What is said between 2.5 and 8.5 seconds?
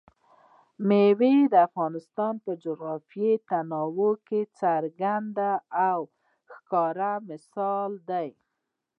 جغرافیوي تنوع یو څرګند او ښه مثال دی.